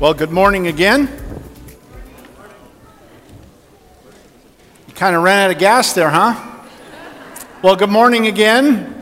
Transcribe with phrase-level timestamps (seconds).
[0.00, 1.10] Well, good morning again.
[4.86, 6.36] You kind of ran out of gas there, huh?
[7.62, 8.94] Well, good morning again.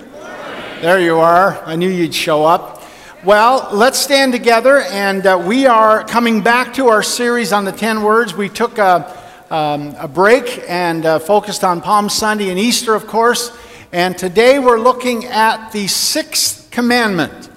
[0.81, 1.63] There you are.
[1.67, 2.83] I knew you'd show up.
[3.23, 7.73] Well, let's stand together, and uh, we are coming back to our series on the
[7.73, 8.35] 10 words.
[8.35, 13.07] We took a, um, a break and uh, focused on Palm Sunday and Easter, of
[13.07, 13.55] course.
[13.93, 17.51] And today we're looking at the sixth commandment.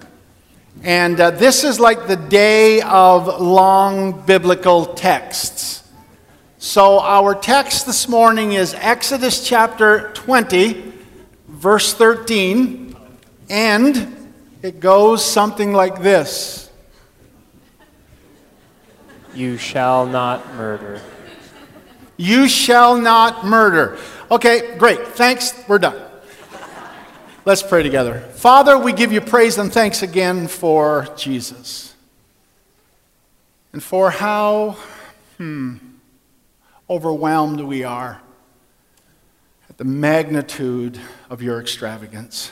[0.83, 5.83] And uh, this is like the day of long biblical texts.
[6.57, 10.93] So, our text this morning is Exodus chapter 20,
[11.47, 12.95] verse 13,
[13.49, 16.69] and it goes something like this
[19.33, 21.01] You shall not murder.
[22.15, 23.97] You shall not murder.
[24.31, 25.07] Okay, great.
[25.07, 25.53] Thanks.
[25.67, 26.08] We're done.
[27.45, 28.19] Let's pray together.
[28.19, 31.95] Father, we give you praise and thanks again for Jesus
[33.71, 34.75] and for how
[35.37, 35.77] hmm,
[36.89, 38.21] overwhelmed we are
[39.69, 42.51] at the magnitude of your extravagance.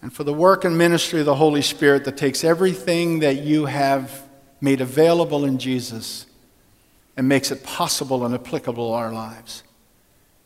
[0.00, 3.66] And for the work and ministry of the Holy Spirit that takes everything that you
[3.66, 4.22] have
[4.62, 6.24] made available in Jesus
[7.18, 9.62] and makes it possible and applicable to our lives.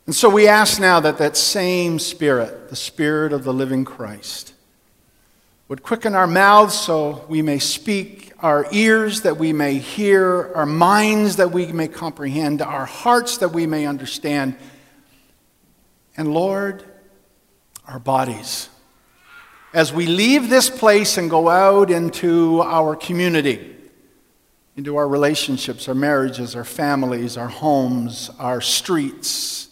[0.07, 4.53] And so we ask now that that same Spirit, the Spirit of the living Christ,
[5.67, 10.65] would quicken our mouths so we may speak, our ears that we may hear, our
[10.65, 14.55] minds that we may comprehend, our hearts that we may understand,
[16.15, 16.85] and Lord,
[17.85, 18.69] our bodies.
[19.73, 23.75] As we leave this place and go out into our community,
[24.77, 29.67] into our relationships, our marriages, our families, our homes, our streets,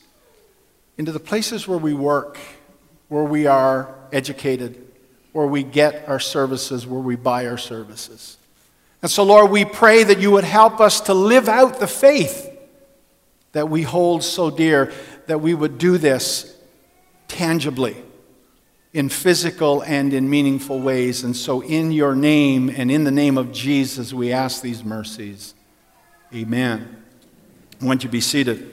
[0.97, 2.37] into the places where we work,
[3.09, 4.81] where we are educated,
[5.33, 8.37] where we get our services, where we buy our services.
[9.01, 12.51] And so, Lord, we pray that you would help us to live out the faith
[13.51, 14.91] that we hold so dear,
[15.27, 16.55] that we would do this
[17.27, 17.95] tangibly
[18.93, 21.23] in physical and in meaningful ways.
[21.23, 25.53] And so, in your name and in the name of Jesus, we ask these mercies.
[26.33, 27.03] Amen.
[27.81, 28.71] I want you be seated.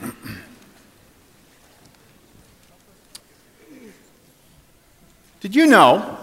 [5.42, 6.18] Did you know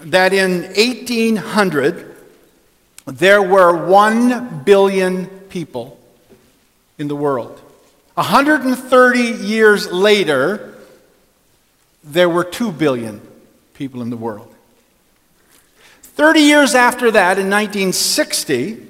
[0.00, 2.16] that in 1800
[3.06, 5.96] there were 1 billion people
[6.98, 7.60] in the world?
[8.14, 10.74] 130 years later,
[12.02, 13.20] there were 2 billion
[13.74, 14.52] people in the world.
[16.02, 18.88] 30 years after that, in 1960,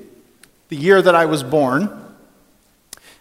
[0.71, 1.91] the year that I was born,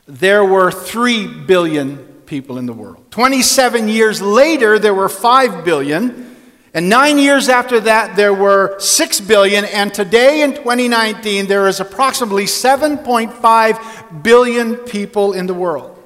[0.08, 3.12] there were 3 billion people in the world.
[3.12, 6.36] 27 years later, there were 5 billion.
[6.74, 9.63] And nine years after that, there were 6 billion.
[9.66, 15.97] And today in 2019, there is approximately 7.5 billion people in the world.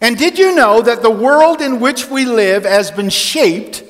[0.00, 3.84] And did you know that the world in which we live has been shaped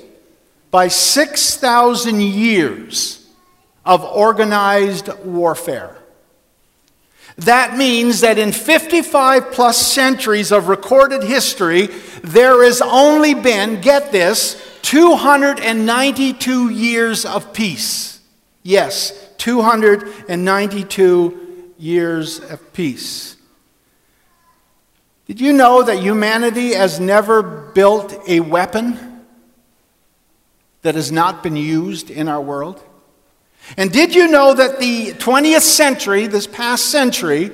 [0.71, 3.27] by 6,000 years
[3.85, 6.02] of organized warfare?
[7.39, 11.89] That means that in 55 plus centuries of recorded history,
[12.23, 18.21] there has only been, get this, 292 years of peace.
[18.63, 23.37] Yes, 292 years of peace.
[25.27, 29.25] Did you know that humanity has never built a weapon
[30.83, 32.83] that has not been used in our world?
[33.77, 37.51] And did you know that the 20th century, this past century,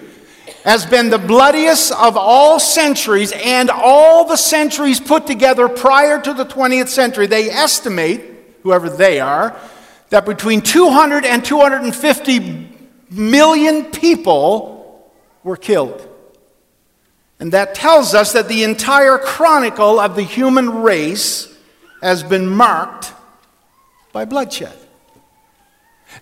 [0.64, 6.34] has been the bloodiest of all centuries and all the centuries put together prior to
[6.34, 7.26] the 20th century?
[7.26, 8.22] They estimate,
[8.62, 9.56] whoever they are,
[10.10, 12.68] that between 200 and 250
[13.10, 16.06] million people were killed.
[17.40, 21.54] And that tells us that the entire chronicle of the human race
[22.02, 23.12] has been marked
[24.12, 24.76] by bloodshed.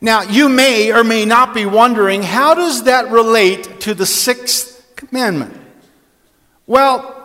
[0.01, 4.95] Now, you may or may not be wondering how does that relate to the sixth
[4.97, 5.57] commandment?
[6.67, 7.17] Well,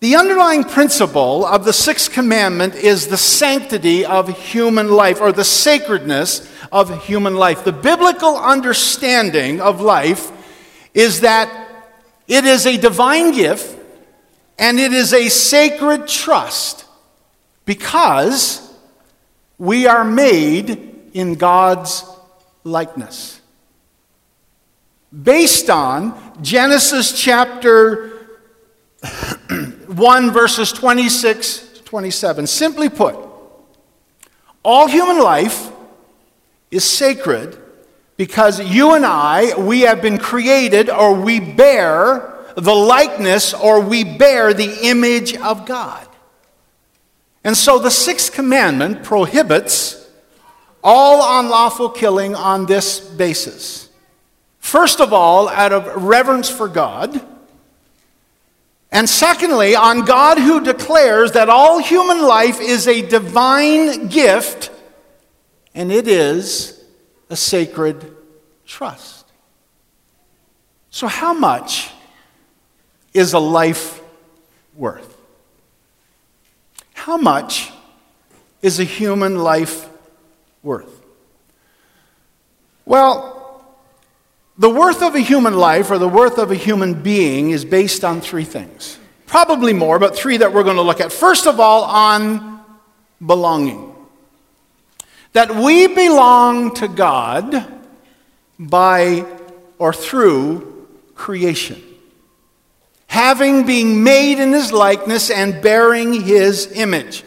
[0.00, 5.44] the underlying principle of the sixth commandment is the sanctity of human life or the
[5.44, 7.64] sacredness of human life.
[7.64, 10.30] The biblical understanding of life
[10.92, 11.48] is that
[12.28, 13.78] it is a divine gift
[14.58, 16.84] and it is a sacred trust
[17.64, 18.62] because
[19.58, 20.85] we are made
[21.16, 22.04] in God's
[22.62, 23.40] likeness.
[25.10, 28.26] Based on Genesis chapter
[29.86, 32.46] 1, verses 26 to 27.
[32.46, 33.16] Simply put,
[34.62, 35.72] all human life
[36.70, 37.56] is sacred
[38.18, 44.04] because you and I, we have been created or we bear the likeness or we
[44.04, 46.06] bear the image of God.
[47.42, 50.05] And so the sixth commandment prohibits
[50.88, 53.88] all unlawful killing on this basis.
[54.60, 57.20] First of all, out of reverence for God.
[58.92, 64.70] And secondly, on God who declares that all human life is a divine gift
[65.74, 66.80] and it is
[67.30, 68.16] a sacred
[68.64, 69.26] trust.
[70.90, 71.90] So, how much
[73.12, 74.00] is a life
[74.76, 75.18] worth?
[76.94, 77.72] How much
[78.62, 79.88] is a human life
[80.66, 81.00] worth?
[82.84, 83.64] Well,
[84.58, 88.04] the worth of a human life or the worth of a human being is based
[88.04, 88.98] on three things.
[89.26, 91.12] Probably more, but three that we're going to look at.
[91.12, 92.60] First of all, on
[93.24, 93.94] belonging.
[95.32, 97.66] That we belong to God
[98.58, 99.24] by
[99.78, 101.82] or through creation
[103.16, 107.24] having been made in his likeness and bearing his image.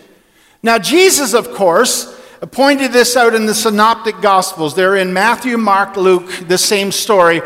[0.61, 2.15] Now, Jesus, of course,
[2.47, 4.75] pointed this out in the synoptic gospels.
[4.75, 7.39] They're in Matthew, Mark, Luke, the same story,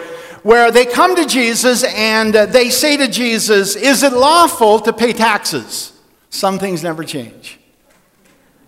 [0.43, 5.13] where they come to Jesus and they say to Jesus, Is it lawful to pay
[5.13, 5.93] taxes?
[6.29, 7.59] Some things never change.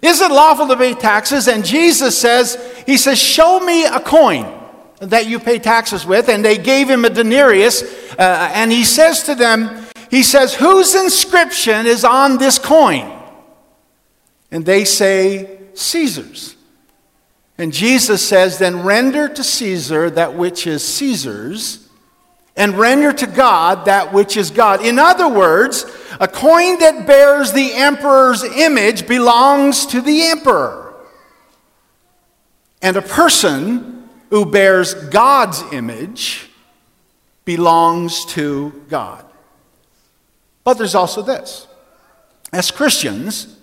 [0.02, 1.48] Is it lawful to pay taxes?
[1.48, 4.46] And Jesus says, He says, Show me a coin
[5.00, 6.30] that you pay taxes with.
[6.30, 7.84] And they gave him a denarius.
[8.18, 13.12] Uh, and he says to them, He says, Whose inscription is on this coin?
[14.52, 16.56] And they say, Caesar's.
[17.58, 21.88] And Jesus says, Then render to Caesar that which is Caesar's,
[22.58, 24.86] and render to God that which is God.
[24.86, 25.86] In other words,
[26.20, 30.94] a coin that bears the emperor's image belongs to the emperor.
[32.82, 36.50] And a person who bears God's image
[37.44, 39.26] belongs to God.
[40.64, 41.68] But there's also this.
[42.52, 43.55] As Christians,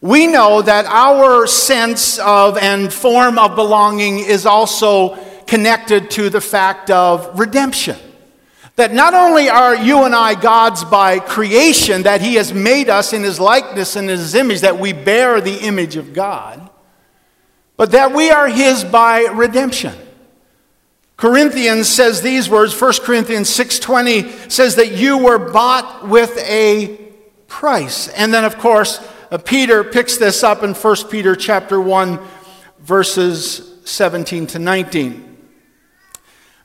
[0.00, 5.16] we know that our sense of and form of belonging is also
[5.46, 7.96] connected to the fact of redemption.
[8.76, 13.12] That not only are you and I God's by creation, that He has made us
[13.12, 16.70] in His likeness and His image, that we bear the image of God,
[17.76, 19.94] but that we are His by redemption.
[21.16, 27.00] Corinthians says these words, 1 Corinthians 6:20 says that you were bought with a
[27.48, 28.06] price.
[28.06, 32.18] And then of course, Uh, Peter picks this up in 1 Peter chapter 1
[32.80, 35.36] verses 17 to 19.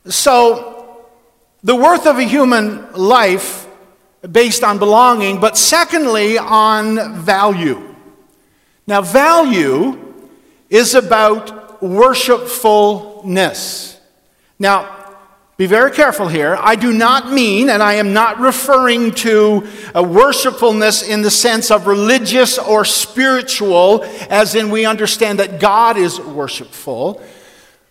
[0.06, 1.02] So,
[1.62, 3.68] the worth of a human life
[4.30, 7.94] based on belonging, but secondly on value.
[8.88, 10.00] Now, value
[10.70, 14.00] is about worshipfulness.
[14.58, 14.93] Now,
[15.56, 16.58] be very careful here.
[16.60, 21.70] I do not mean, and I am not referring to a worshipfulness in the sense
[21.70, 27.22] of religious or spiritual, as in we understand that God is worshipful.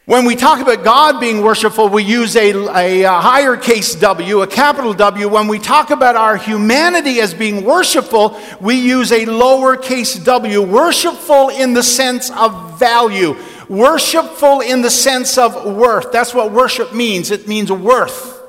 [0.06, 4.42] When we talk about God being worshipful, we use a, a, a, higher case W,
[4.42, 5.28] a capital W.
[5.28, 10.60] When we talk about our humanity as being worshipful, we use a lower case w,
[10.60, 13.36] worshipful in the sense of value,
[13.68, 16.12] worshipful in the sense of worth.
[16.12, 18.40] That's what worship means it means worth.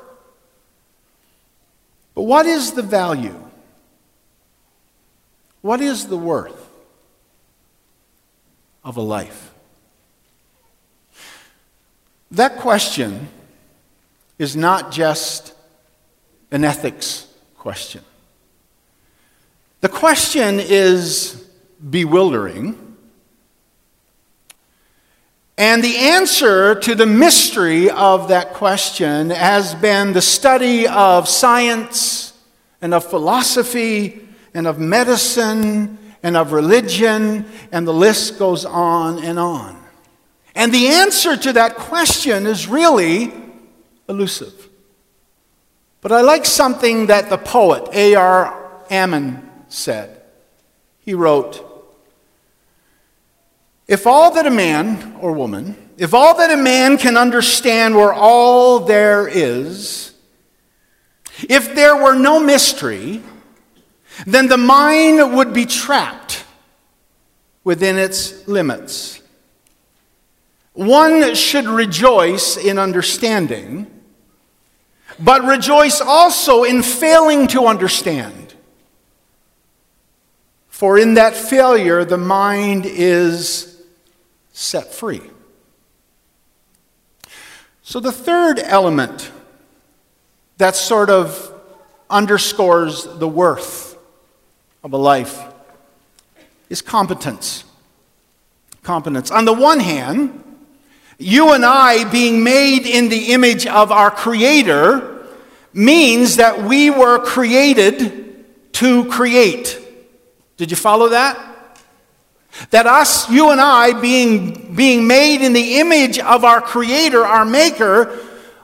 [2.14, 3.38] But what is the value?
[5.62, 6.68] What is the worth
[8.84, 9.52] of a life?
[12.30, 13.28] That question
[14.38, 15.54] is not just
[16.50, 18.02] an ethics question.
[19.80, 21.48] The question is
[21.90, 22.83] bewildering.
[25.56, 32.32] And the answer to the mystery of that question has been the study of science
[32.82, 39.38] and of philosophy and of medicine and of religion, and the list goes on and
[39.38, 39.80] on.
[40.54, 43.32] And the answer to that question is really
[44.08, 44.68] elusive.
[46.00, 48.82] But I like something that the poet A.R.
[48.90, 50.22] Ammons said.
[50.98, 51.73] He wrote,
[53.86, 58.12] If all that a man or woman, if all that a man can understand were
[58.12, 60.14] all there is,
[61.48, 63.22] if there were no mystery,
[64.26, 66.44] then the mind would be trapped
[67.62, 69.20] within its limits.
[70.72, 73.86] One should rejoice in understanding,
[75.18, 78.54] but rejoice also in failing to understand.
[80.68, 83.73] For in that failure, the mind is
[84.54, 85.20] set free.
[87.82, 89.30] So, the third element
[90.56, 91.52] that sort of
[92.08, 93.98] underscores the worth
[94.82, 95.38] of a life
[96.70, 97.64] is competence.
[98.82, 99.30] Competence.
[99.30, 100.42] On the one hand,
[101.18, 105.26] you and I being made in the image of our Creator
[105.72, 109.80] means that we were created to create.
[110.56, 111.53] Did you follow that?
[112.70, 117.44] That us, you and I, being, being made in the image of our Creator, our
[117.44, 118.18] Maker,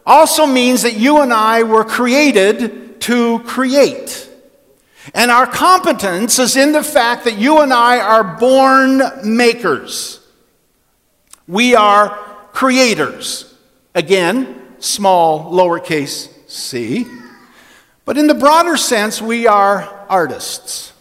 [0.07, 4.29] also means that you and I were created to create.
[5.15, 10.21] And our competence is in the fact that you and I are born makers.
[11.49, 12.11] We are
[12.53, 13.55] creators.
[13.95, 17.07] Again, small lowercase c.
[18.05, 20.93] But in the broader sense, we are artists.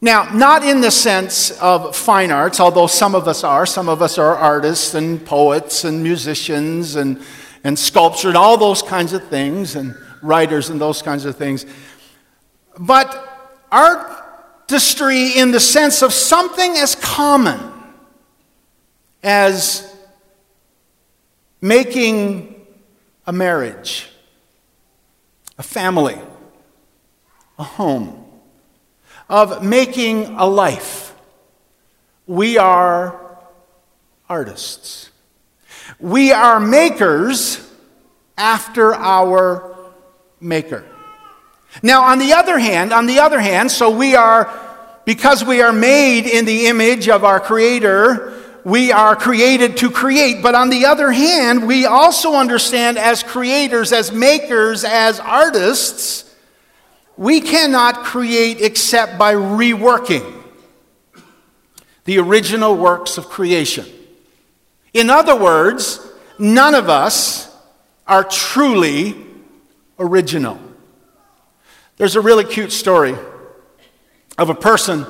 [0.00, 3.66] Now, not in the sense of fine arts, although some of us are.
[3.66, 7.20] Some of us are artists and poets and musicians and,
[7.64, 11.66] and sculpture and all those kinds of things, and writers and those kinds of things.
[12.78, 17.58] But artistry in the sense of something as common
[19.22, 19.96] as
[21.60, 22.54] making
[23.26, 24.08] a marriage,
[25.58, 26.18] a family,
[27.58, 28.27] a home,
[29.28, 31.14] of making a life.
[32.26, 33.38] We are
[34.28, 35.10] artists.
[35.98, 37.60] We are makers
[38.36, 39.76] after our
[40.40, 40.84] maker.
[41.82, 44.50] Now, on the other hand, on the other hand, so we are,
[45.04, 50.42] because we are made in the image of our Creator, we are created to create.
[50.42, 56.24] But on the other hand, we also understand as creators, as makers, as artists,
[57.18, 60.36] we cannot create except by reworking
[62.04, 63.84] the original works of creation.
[64.94, 66.00] In other words,
[66.38, 67.54] none of us
[68.06, 69.16] are truly
[69.98, 70.58] original.
[71.96, 73.16] There's a really cute story
[74.38, 75.04] of a person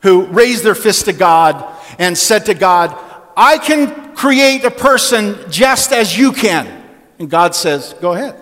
[0.00, 1.64] who raised their fist to God
[1.98, 2.98] and said to God,
[3.36, 6.82] I can create a person just as you can.
[7.18, 8.41] And God says, Go ahead.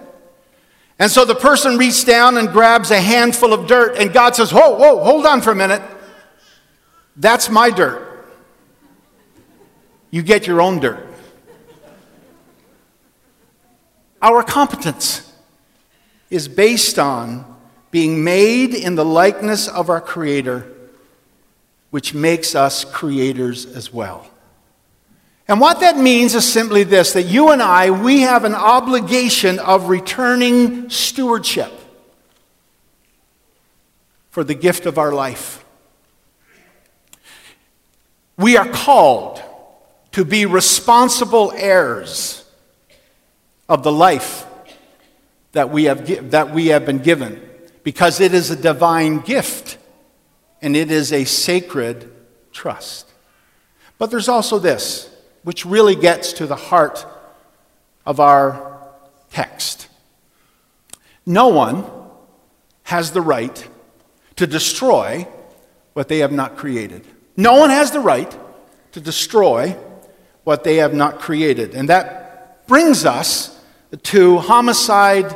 [1.00, 4.52] And so the person reaches down and grabs a handful of dirt, and God says,
[4.52, 5.80] Whoa, whoa, hold on for a minute.
[7.16, 8.06] That's my dirt.
[10.10, 11.06] You get your own dirt.
[14.20, 15.32] Our competence
[16.28, 17.46] is based on
[17.90, 20.70] being made in the likeness of our Creator,
[21.88, 24.30] which makes us creators as well.
[25.50, 29.58] And what that means is simply this that you and I, we have an obligation
[29.58, 31.72] of returning stewardship
[34.30, 35.64] for the gift of our life.
[38.36, 39.42] We are called
[40.12, 42.44] to be responsible heirs
[43.68, 44.46] of the life
[45.50, 47.42] that we have, that we have been given
[47.82, 49.78] because it is a divine gift
[50.62, 52.08] and it is a sacred
[52.52, 53.10] trust.
[53.98, 55.09] But there's also this,
[55.42, 57.06] which really gets to the heart
[58.06, 58.78] of our
[59.30, 59.88] text.
[61.24, 61.84] No one
[62.84, 63.68] has the right
[64.36, 65.26] to destroy
[65.92, 67.04] what they have not created.
[67.36, 68.36] No one has the right
[68.92, 69.76] to destroy
[70.44, 71.74] what they have not created.
[71.74, 73.60] And that brings us
[74.04, 75.34] to homicide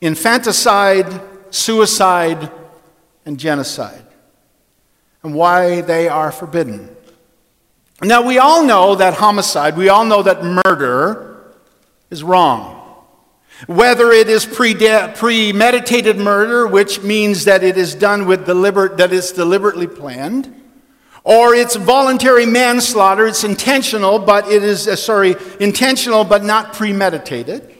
[0.00, 2.50] infanticide, suicide,
[3.26, 4.06] and genocide,
[5.22, 6.94] and why they are forbidden.
[8.02, 11.54] Now, we all know that homicide, we all know that murder
[12.10, 12.76] is wrong.
[13.66, 19.32] Whether it is premeditated murder, which means that it is done with deliberate, that it's
[19.32, 20.54] deliberately planned,
[21.24, 27.74] or it's voluntary manslaughter, it's intentional, but it is, uh, sorry, intentional but not premeditated.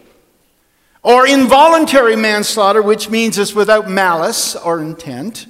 [1.04, 5.46] Or involuntary manslaughter, which means it's without malice or intent.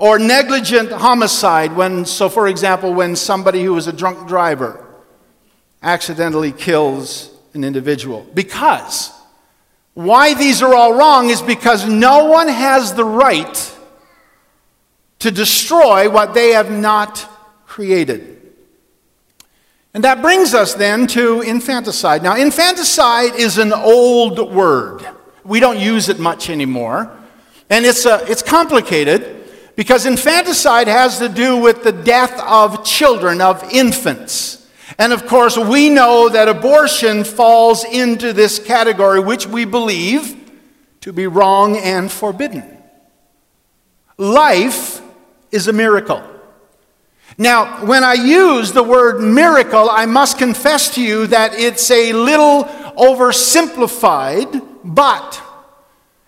[0.00, 4.82] Or negligent homicide, when, so for example, when somebody who is a drunk driver
[5.82, 8.26] accidentally kills an individual.
[8.32, 9.12] Because
[9.92, 13.76] why these are all wrong is because no one has the right
[15.18, 17.28] to destroy what they have not
[17.66, 18.38] created.
[19.92, 22.22] And that brings us then to infanticide.
[22.22, 25.06] Now, infanticide is an old word.
[25.44, 27.14] We don't use it much anymore.
[27.68, 29.39] And it's, a, it's complicated
[29.80, 34.68] because infanticide has to do with the death of children, of infants.
[34.98, 40.36] And of course, we know that abortion falls into this category, which we believe
[41.00, 42.76] to be wrong and forbidden.
[44.18, 45.00] Life
[45.50, 46.22] is a miracle.
[47.38, 52.12] Now, when I use the word miracle, I must confess to you that it's a
[52.12, 52.64] little
[52.98, 55.42] oversimplified, but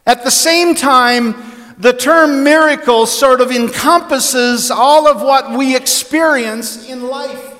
[0.07, 1.52] at the same time,
[1.83, 7.57] the term miracle sort of encompasses all of what we experience in life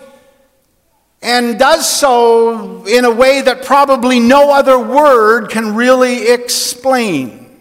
[1.21, 7.61] and does so in a way that probably no other word can really explain.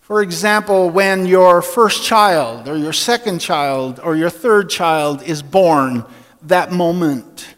[0.00, 5.42] For example, when your first child, or your second child, or your third child is
[5.42, 6.04] born,
[6.42, 7.56] that moment.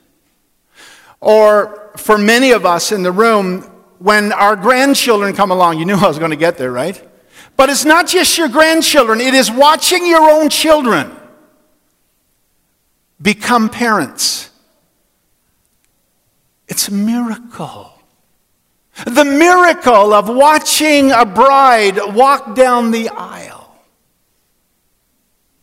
[1.21, 3.65] Or for many of us in the room,
[3.99, 7.11] when our grandchildren come along, you knew I was going to get there, right?
[7.57, 11.11] But it's not just your grandchildren, it is watching your own children
[13.21, 14.51] become parents.
[16.69, 17.93] It's a miracle.
[19.07, 23.75] The miracle of watching a bride walk down the aisle.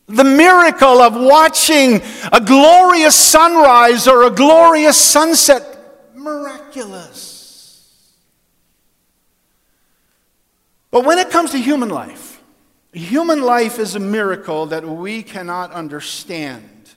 [0.08, 5.78] The miracle of watching a glorious sunrise or a glorious sunset.
[6.16, 7.29] Miraculous.
[10.92, 12.42] But when it comes to human life,
[12.92, 16.96] human life is a miracle that we cannot understand.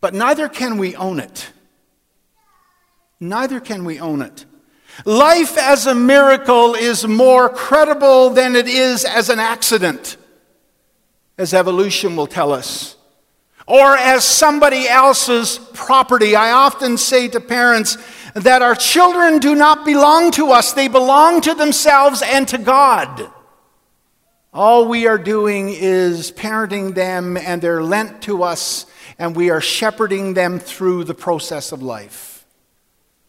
[0.00, 1.52] But neither can we own it
[3.20, 4.44] neither can we own it.
[5.04, 10.16] Life as a miracle is more credible than it is as an accident,
[11.36, 12.96] as evolution will tell us,
[13.66, 16.34] or as somebody else's property.
[16.34, 17.96] I often say to parents
[18.42, 23.30] that our children do not belong to us, they belong to themselves and to God.
[24.52, 28.86] All we are doing is parenting them, and they're lent to us,
[29.18, 32.46] and we are shepherding them through the process of life.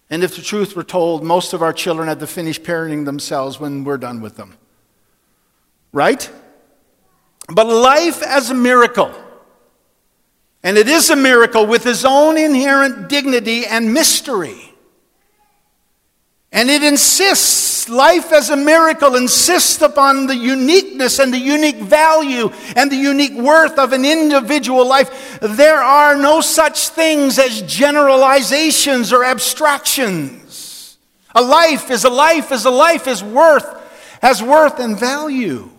[0.10, 3.60] And if the truth were told, most of our children had to finish parenting themselves
[3.60, 4.56] when we're done with them.
[5.92, 6.30] Right?
[7.48, 9.14] But life as a miracle,
[10.64, 14.69] and it is a miracle with its own inherent dignity and mystery.
[16.52, 22.50] And it insists, life as a miracle insists upon the uniqueness and the unique value
[22.76, 25.40] and the unique worth of an individual life.
[25.42, 30.98] There are no such things as generalizations or abstractions.
[31.36, 35.70] A life is a life is a life is worth, has worth and value.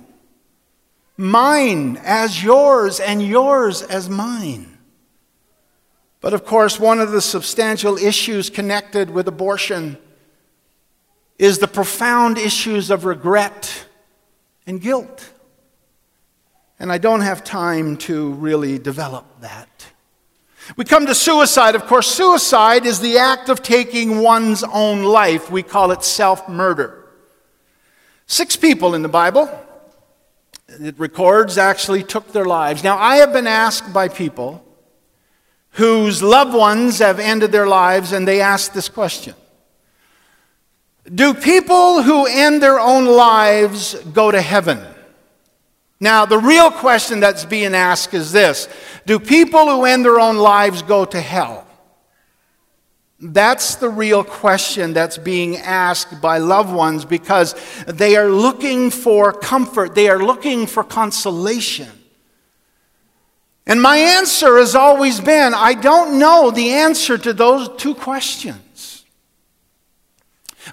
[1.16, 4.78] Mine as yours and yours as mine.
[6.20, 9.98] But of course, one of the substantial issues connected with abortion
[11.40, 13.86] is the profound issues of regret
[14.66, 15.32] and guilt.
[16.78, 19.86] And I don't have time to really develop that.
[20.76, 21.74] We come to suicide.
[21.74, 25.50] Of course, suicide is the act of taking one's own life.
[25.50, 27.08] We call it self murder.
[28.26, 29.50] Six people in the Bible,
[30.68, 32.84] it records, actually took their lives.
[32.84, 34.62] Now, I have been asked by people
[35.70, 39.34] whose loved ones have ended their lives, and they ask this question
[41.04, 44.80] do people who end their own lives go to heaven?
[45.98, 48.68] Now, the real question that's being asked is this
[49.06, 51.66] Do people who end their own lives go to hell?
[53.22, 57.54] That's the real question that's being asked by loved ones because
[57.86, 61.88] they are looking for comfort, they are looking for consolation.
[63.66, 68.69] And my answer has always been I don't know the answer to those two questions.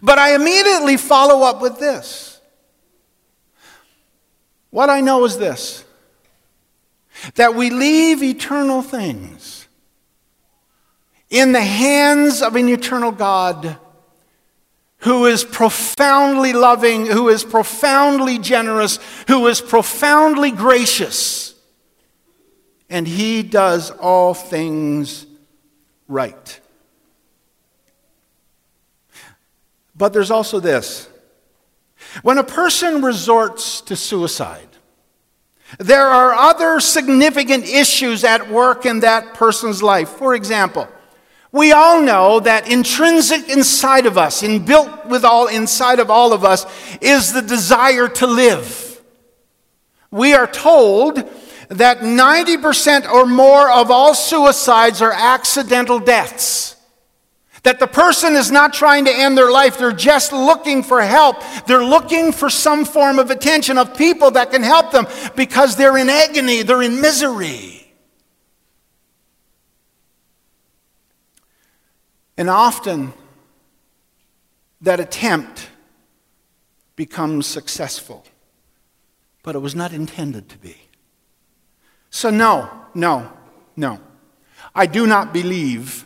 [0.01, 2.39] But I immediately follow up with this.
[4.69, 5.83] What I know is this
[7.33, 9.67] that we leave eternal things
[11.29, 13.77] in the hands of an eternal God
[14.99, 21.55] who is profoundly loving, who is profoundly generous, who is profoundly gracious.
[22.89, 25.25] And he does all things
[26.07, 26.59] right.
[29.97, 31.09] But there's also this
[32.21, 34.67] when a person resorts to suicide,
[35.79, 40.09] there are other significant issues at work in that person's life.
[40.09, 40.87] For example,
[41.51, 46.45] we all know that intrinsic inside of us, inbuilt with all inside of all of
[46.45, 46.65] us,
[47.01, 49.01] is the desire to live.
[50.11, 51.17] We are told
[51.69, 56.76] that 90% or more of all suicides are accidental deaths.
[57.67, 61.43] That the person is not trying to end their life, they're just looking for help.
[61.65, 65.97] They're looking for some form of attention of people that can help them because they're
[65.97, 67.93] in agony, they're in misery.
[72.37, 73.13] And often,
[74.79, 75.67] that attempt
[76.95, 78.23] becomes successful,
[79.43, 80.77] but it was not intended to be.
[82.11, 83.29] So, no, no,
[83.75, 83.99] no.
[84.73, 86.05] I do not believe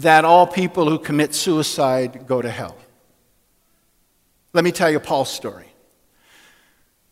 [0.00, 2.76] that all people who commit suicide go to hell.
[4.52, 5.66] Let me tell you Paul's story.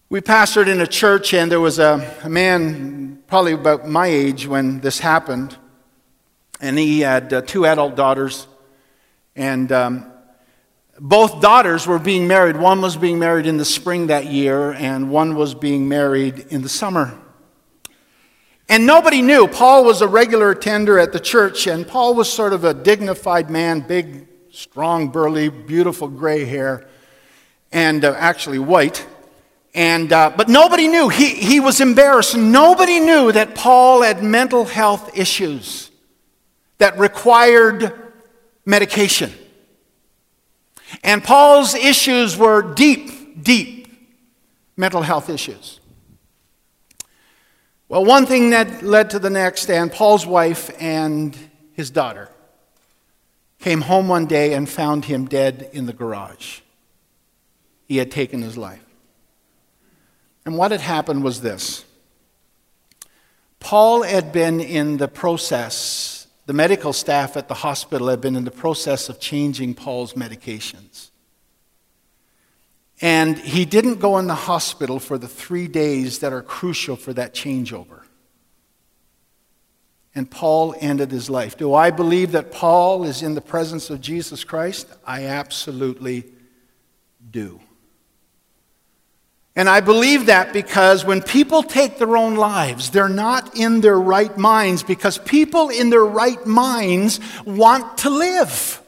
[0.08, 4.46] We pastored in a church, and there was a, a man, probably about my age,
[4.46, 5.56] when this happened.
[6.60, 8.46] And he had uh, two adult daughters.
[9.34, 10.12] And um,
[11.00, 12.56] both daughters were being married.
[12.56, 16.62] One was being married in the spring that year, and one was being married in
[16.62, 17.18] the summer.
[18.72, 19.48] And nobody knew.
[19.48, 23.50] Paul was a regular attender at the church, and Paul was sort of a dignified
[23.50, 26.88] man, big, strong, burly, beautiful gray hair,
[27.70, 29.06] and uh, actually white.
[29.74, 31.10] And, uh, but nobody knew.
[31.10, 32.34] He, he was embarrassed.
[32.34, 35.90] Nobody knew that Paul had mental health issues
[36.78, 37.92] that required
[38.64, 39.34] medication.
[41.04, 43.86] And Paul's issues were deep, deep
[44.78, 45.78] mental health issues.
[47.92, 51.36] Well, one thing that led to the next, and Paul's wife and
[51.74, 52.30] his daughter
[53.58, 56.60] came home one day and found him dead in the garage.
[57.84, 58.82] He had taken his life.
[60.46, 61.84] And what had happened was this
[63.60, 68.44] Paul had been in the process, the medical staff at the hospital had been in
[68.44, 71.10] the process of changing Paul's medications.
[73.02, 77.12] And he didn't go in the hospital for the three days that are crucial for
[77.12, 78.02] that changeover.
[80.14, 81.56] And Paul ended his life.
[81.56, 84.86] Do I believe that Paul is in the presence of Jesus Christ?
[85.04, 86.26] I absolutely
[87.28, 87.60] do.
[89.56, 93.98] And I believe that because when people take their own lives, they're not in their
[93.98, 98.80] right minds because people in their right minds want to live.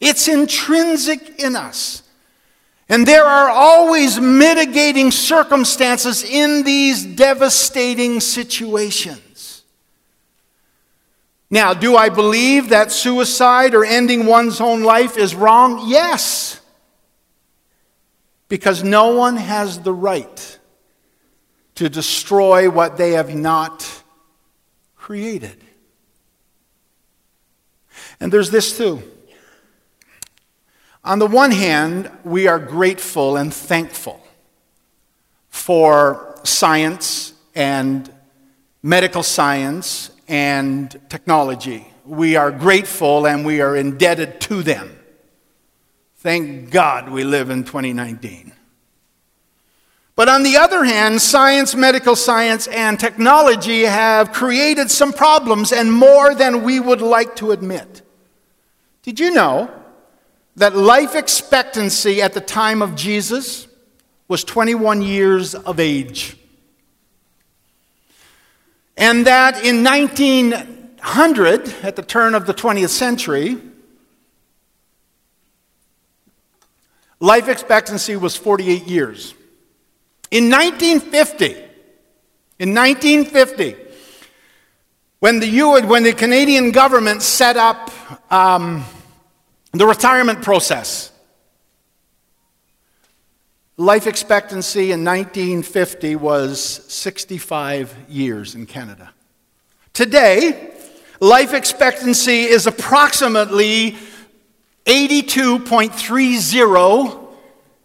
[0.00, 2.01] It's intrinsic in us.
[2.88, 9.62] And there are always mitigating circumstances in these devastating situations.
[11.50, 15.88] Now, do I believe that suicide or ending one's own life is wrong?
[15.88, 16.62] Yes
[18.52, 20.58] because no one has the right
[21.74, 24.02] to destroy what they have not
[24.94, 25.56] created.
[28.20, 29.02] And there's this too.
[31.04, 34.20] On the one hand, we are grateful and thankful
[35.48, 38.12] for science and
[38.84, 41.88] medical science and technology.
[42.04, 44.96] We are grateful and we are indebted to them.
[46.18, 48.52] Thank God we live in 2019.
[50.14, 55.92] But on the other hand, science, medical science, and technology have created some problems and
[55.92, 58.02] more than we would like to admit.
[59.02, 59.81] Did you know
[60.56, 63.66] that life expectancy at the time of Jesus
[64.28, 66.36] was 21 years of age?
[68.96, 73.58] And that in 1900, at the turn of the 20th century,
[77.22, 79.32] Life expectancy was 48 years.
[80.32, 81.52] In 1950,
[82.58, 83.76] in 1950,
[85.20, 87.92] when the, when the Canadian government set up
[88.32, 88.84] um,
[89.72, 91.10] the retirement process,
[93.76, 99.10] life expectancy in 1950 was 65 years in Canada.
[99.94, 100.74] Today,
[101.20, 103.96] life expectancy is approximately
[104.86, 107.28] 82.30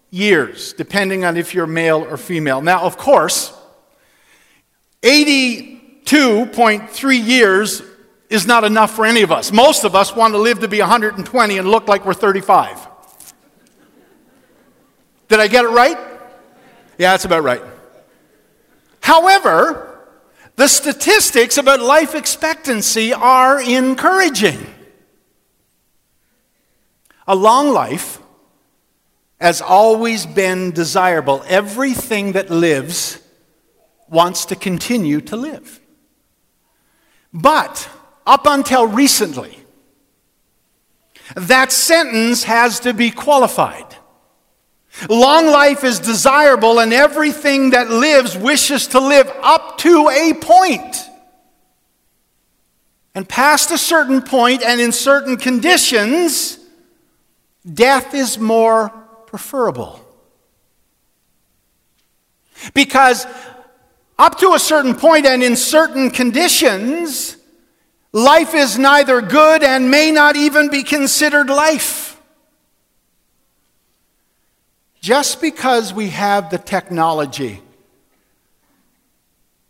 [0.09, 2.61] years, depending on if you're male or female.
[2.61, 3.53] Now, of course,
[5.03, 7.83] 82.3 years
[8.29, 9.51] is not enough for any of us.
[9.51, 12.87] Most of us want to live to be 120 and look like we're 35.
[15.27, 15.97] Did I get it right?
[16.97, 17.61] Yeah, that's about right.
[19.01, 19.99] However,
[20.55, 24.65] the statistics about life expectancy are encouraging.
[27.27, 28.19] A long life
[29.39, 31.43] has always been desirable.
[31.47, 33.21] Everything that lives
[34.09, 35.79] wants to continue to live.
[37.33, 37.89] But
[38.27, 39.57] up until recently,
[41.35, 43.95] that sentence has to be qualified.
[45.09, 50.97] Long life is desirable, and everything that lives wishes to live up to a point.
[53.15, 56.59] And past a certain point, and in certain conditions,
[57.71, 58.89] death is more
[59.27, 59.99] preferable.
[62.73, 63.25] Because
[64.19, 67.36] up to a certain point and in certain conditions,
[68.11, 72.19] life is neither good and may not even be considered life.
[74.99, 77.61] Just because we have the technology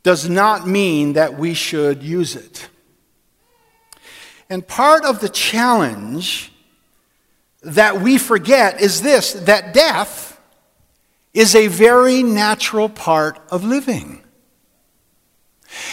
[0.04, 2.70] does not mean that we should use it.
[4.50, 6.52] And part of the challenge
[7.62, 10.40] that we forget is this that death
[11.34, 14.24] is a very natural part of living.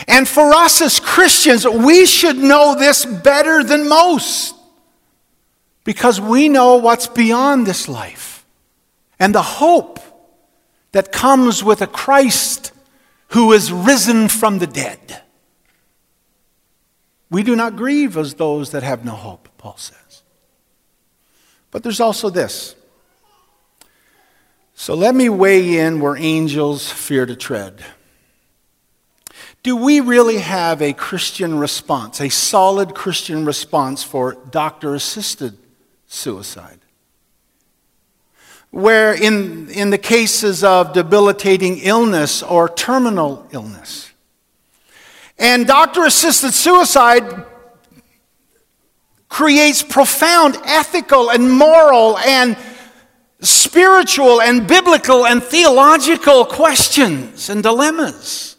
[0.07, 4.55] And for us as Christians, we should know this better than most
[5.85, 8.45] because we know what's beyond this life
[9.19, 10.01] and the hope
[10.93, 12.73] that comes with a Christ
[13.29, 15.23] who is risen from the dead.
[17.31, 20.23] We do not grieve as those that have no hope, Paul says.
[21.71, 22.77] But there's also this.
[24.77, 27.85] So let me weigh in where angels fear to tread.
[29.65, 35.57] Do we really have a Christian response, a solid Christian response for doctor assisted
[36.07, 36.81] suicide?
[38.71, 44.13] Where, in, in the cases of debilitating illness or terminal illness,
[45.39, 47.47] and doctor assisted suicide
[49.31, 52.59] creates profound ethical and moral and
[53.41, 58.54] spiritual and biblical and theological questions and dilemmas.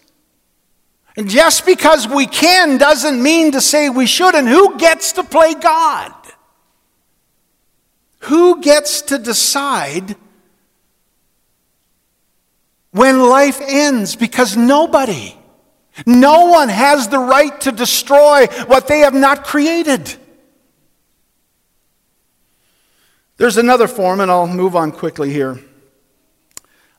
[1.17, 4.35] And just because we can doesn't mean to say we should.
[4.35, 6.13] And who gets to play God?
[8.19, 10.15] Who gets to decide
[12.91, 14.15] when life ends?
[14.15, 15.35] Because nobody,
[16.05, 20.15] no one has the right to destroy what they have not created.
[23.37, 25.59] There's another form, and I'll move on quickly here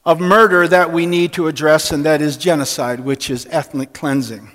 [0.06, 4.52] of murder that we need to address, and that is genocide, which is ethnic cleansing.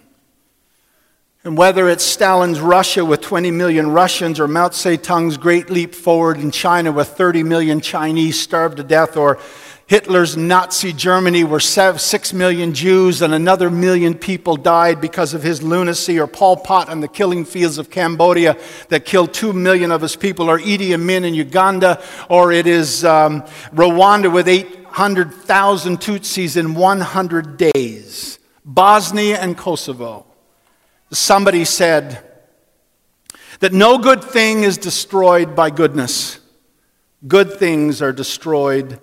[1.44, 6.38] And whether it's Stalin's Russia with 20 million Russians, or Mao Zedong's great leap forward
[6.38, 9.40] in China with 30 million Chinese starved to death, or
[9.88, 15.62] Hitler's Nazi Germany where 6 million Jews and another million people died because of his
[15.62, 18.56] lunacy, or Pol Pot on the killing fields of Cambodia
[18.88, 23.04] that killed 2 million of his people, or Idi Amin in Uganda, or it is
[23.04, 23.42] um,
[23.74, 28.40] Rwanda with 8 100,000 Tutsis in 100 days.
[28.66, 30.26] Bosnia and Kosovo.
[31.12, 32.24] Somebody said
[33.60, 36.40] that no good thing is destroyed by goodness,
[37.28, 39.00] good things are destroyed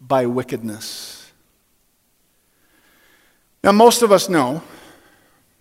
[0.00, 1.32] by wickedness.
[3.64, 4.62] Now, most of us know,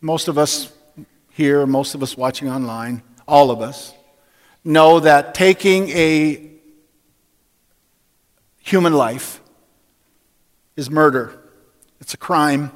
[0.01, 0.71] most of us
[1.29, 3.93] here, most of us watching online, all of us,
[4.63, 6.50] know that taking a
[8.61, 9.41] human life
[10.75, 11.37] is murder.
[11.99, 12.71] It's a crime.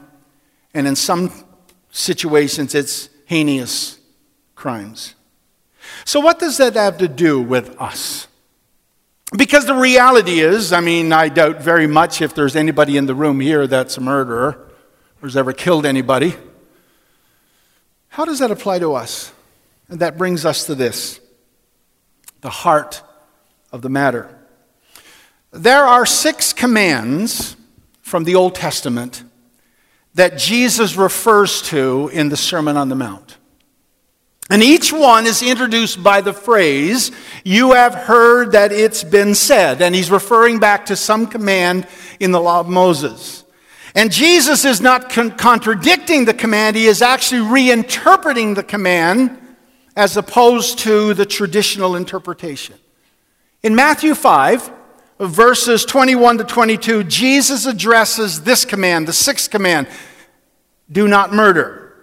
[0.73, 1.31] And in some
[1.91, 3.99] situations, it's heinous
[4.55, 5.15] crimes.
[6.03, 8.27] So, what does that have to do with us?
[9.35, 13.15] Because the reality is, I mean, I doubt very much if there's anybody in the
[13.15, 14.69] room here that's a murderer
[15.21, 16.35] or has ever killed anybody.
[18.09, 19.33] How does that apply to us?
[19.89, 21.19] And that brings us to this
[22.41, 23.01] the heart
[23.71, 24.44] of the matter.
[25.55, 27.55] There are six commands
[28.01, 29.23] from the Old Testament
[30.13, 33.37] that Jesus refers to in the Sermon on the Mount.
[34.49, 37.09] And each one is introduced by the phrase,
[37.45, 39.81] You have heard that it's been said.
[39.81, 41.87] And he's referring back to some command
[42.19, 43.45] in the law of Moses.
[43.95, 49.39] And Jesus is not con- contradicting the command, he is actually reinterpreting the command
[49.95, 52.75] as opposed to the traditional interpretation.
[53.63, 54.74] In Matthew 5,
[55.19, 59.87] verses 21 to 22, Jesus addresses this command, the sixth command
[60.91, 61.93] do not murder.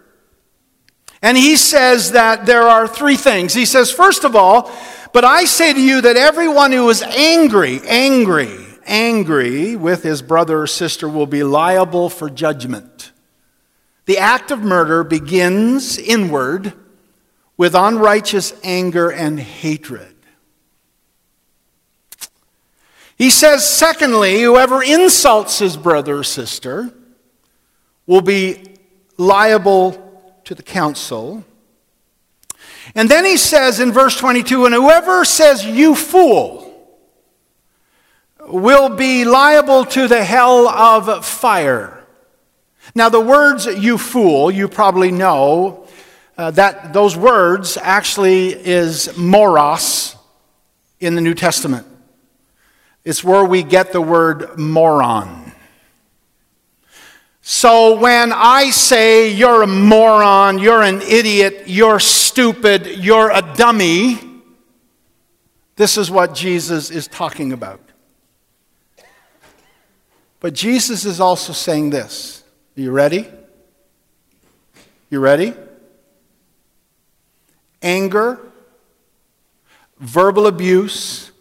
[1.21, 3.55] And he says that there are three things.
[3.55, 4.73] He says, first of all,
[5.13, 10.63] but I say to you that everyone who is angry, angry, angry with his brother
[10.63, 13.13] or sister will be liable for judgment.
[14.07, 16.73] The act of murder begins inward
[17.57, 20.12] with unrighteous anger and hatred.
[23.23, 26.93] He says, secondly, whoever insults his brother or sister
[28.05, 28.75] will be
[29.17, 29.93] liable
[30.43, 31.45] to the council.
[32.97, 36.69] And then he says in verse 22 and whoever says, you fool,
[38.41, 42.05] will be liable to the hell of fire.
[42.93, 45.87] Now, the words you fool, you probably know
[46.37, 50.17] uh, that those words actually is moros
[50.99, 51.87] in the New Testament.
[53.05, 55.53] It's where we get the word moron.
[57.41, 64.21] So when I say you're a moron, you're an idiot, you're stupid, you're a dummy,
[65.75, 67.81] this is what Jesus is talking about.
[70.39, 72.45] But Jesus is also saying this.
[72.77, 73.29] Are you ready?
[75.11, 75.55] You ready?
[77.83, 78.39] Anger,
[79.99, 81.32] verbal abuse,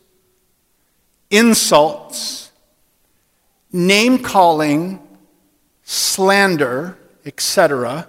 [1.32, 2.52] insults,
[3.72, 5.02] name calling,
[5.82, 8.08] slander, etc.,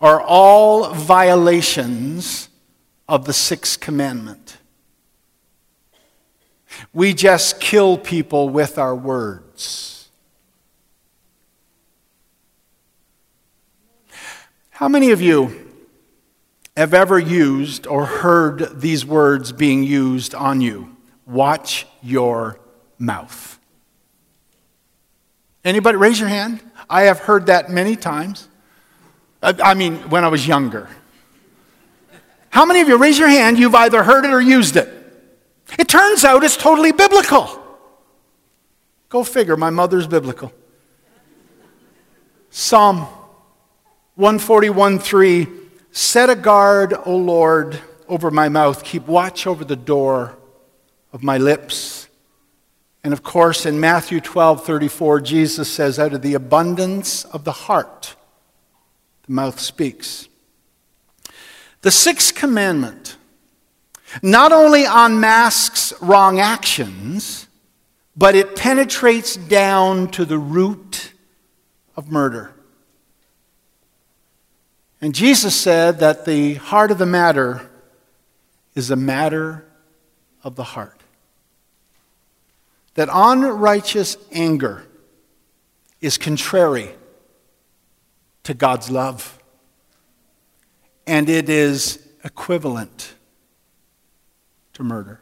[0.00, 2.48] are all violations
[3.08, 4.58] of the sixth commandment.
[6.92, 10.08] We just kill people with our words.
[14.70, 15.70] How many of you
[16.76, 20.96] have ever used or heard these words being used on you?
[21.26, 22.58] Watch your
[22.98, 23.58] mouth.
[25.64, 26.60] Anybody raise your hand?
[26.90, 28.48] I have heard that many times.
[29.42, 30.88] I mean, when I was younger.
[32.50, 33.58] How many of you raise your hand?
[33.58, 34.88] You've either heard it or used it.
[35.78, 37.48] It turns out it's totally biblical.
[39.08, 40.52] Go figure, my mother's biblical.
[42.50, 43.06] Psalm
[44.16, 45.46] 141 3
[45.92, 48.82] Set a guard, O Lord, over my mouth.
[48.82, 50.36] Keep watch over the door
[51.12, 52.08] of my lips.
[53.04, 57.52] And of course, in Matthew 12 34, Jesus says, Out of the abundance of the
[57.52, 58.16] heart,
[59.26, 60.28] the mouth speaks.
[61.82, 63.16] The sixth commandment
[64.22, 67.48] not only unmasks wrong actions,
[68.16, 71.12] but it penetrates down to the root
[71.96, 72.52] of murder.
[75.00, 77.68] And Jesus said that the heart of the matter
[78.74, 79.64] is a matter
[80.44, 81.01] of the heart.
[82.94, 84.86] That unrighteous anger
[86.00, 86.90] is contrary
[88.42, 89.38] to God's love,
[91.06, 93.14] and it is equivalent
[94.74, 95.20] to murder.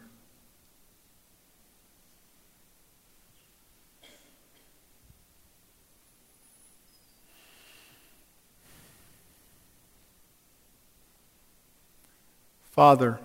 [12.71, 13.21] Father,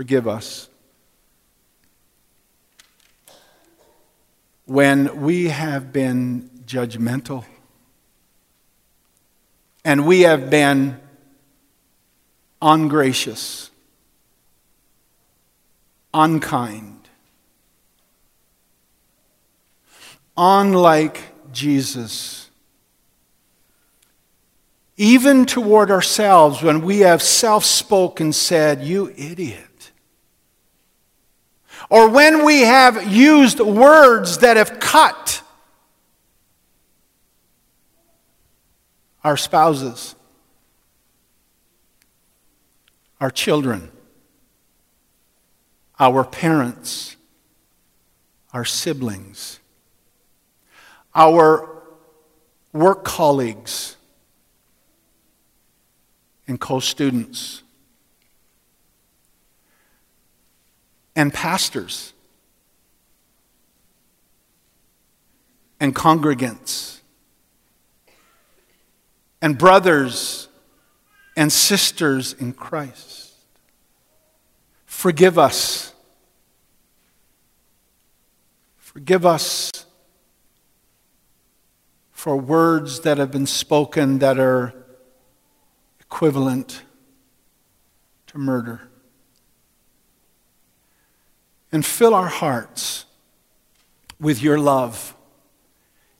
[0.00, 0.70] forgive us
[4.64, 7.44] when we have been judgmental
[9.84, 10.98] and we have been
[12.62, 13.70] ungracious,
[16.14, 17.10] unkind,
[20.34, 21.20] unlike
[21.52, 22.48] Jesus.
[24.96, 29.69] Even toward ourselves, when we have self spoken, said, You idiot.
[31.90, 35.42] Or when we have used words that have cut
[39.22, 40.14] our spouses
[43.20, 43.90] our children,
[45.98, 47.16] our parents,
[48.52, 49.60] our siblings,
[51.14, 51.82] our
[52.72, 53.96] work colleagues,
[56.48, 57.62] and co students,
[61.20, 62.14] and pastors,
[65.78, 67.00] and congregants,
[69.42, 70.48] and brothers
[71.36, 73.34] and sisters in Christ.
[74.86, 75.92] Forgive us.
[78.78, 79.70] Forgive us
[82.12, 84.72] for words that have been spoken that are
[86.00, 86.80] equivalent
[88.28, 88.89] to murder.
[91.72, 93.04] And fill our hearts
[94.18, 95.14] with your love.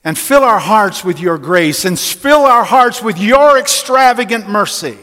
[0.05, 1.85] And fill our hearts with your grace.
[1.85, 4.99] And fill our hearts with your extravagant mercy.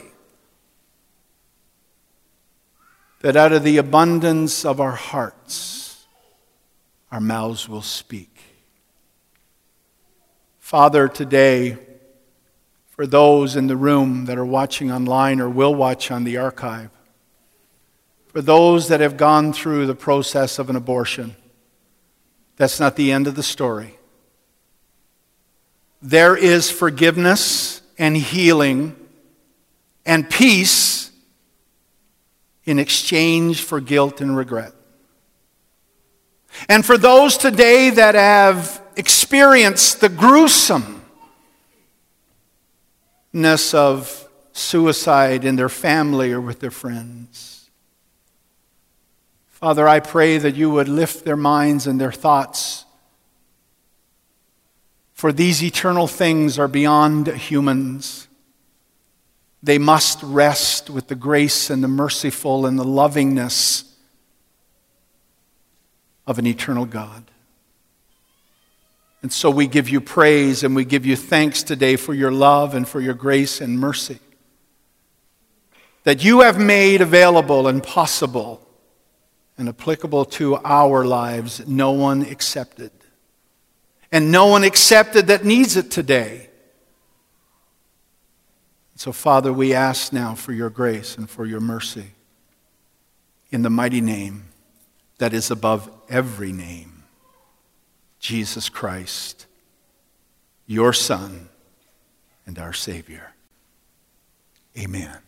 [3.21, 6.05] that out of the abundance of our hearts,
[7.11, 8.41] our mouths will speak.
[10.59, 11.77] Father, today,
[12.87, 16.89] for those in the room that are watching online or will watch on the archive,
[18.37, 21.35] for those that have gone through the process of an abortion,
[22.55, 23.97] that's not the end of the story.
[26.03, 28.95] There is forgiveness and healing
[30.05, 31.09] and peace
[32.63, 34.73] in exchange for guilt and regret.
[36.69, 41.01] And for those today that have experienced the gruesomeness
[43.73, 47.56] of suicide in their family or with their friends,
[49.59, 52.85] Father, I pray that you would lift their minds and their thoughts.
[55.15, 58.27] For these eternal things are beyond humans.
[59.63, 63.95] They must rest with the grace and the merciful and the lovingness
[66.27, 67.23] of an eternal God.
[69.23, 72.75] And so we give you praise and we give you thanks today for your love
[72.75, 74.19] and for your grace and mercy
[76.03, 78.66] that you have made available and possible
[79.57, 82.91] and applicable to our lives, no one accepted.
[84.11, 86.49] And no one accepted that needs it today.
[88.95, 92.11] So, Father, we ask now for your grace and for your mercy
[93.51, 94.45] in the mighty name
[95.19, 97.03] that is above every name,
[98.19, 99.45] Jesus Christ,
[100.65, 101.49] your Son
[102.45, 103.33] and our Savior.
[104.77, 105.26] Amen.